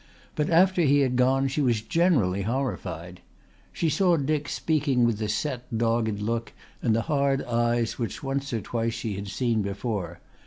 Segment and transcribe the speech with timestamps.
[0.35, 3.21] But after he had gone she was genuinely horrified.
[3.71, 8.51] She saw Dick speaking with the set dogged look and the hard eyes which once
[8.51, 10.19] or twice she had seen before.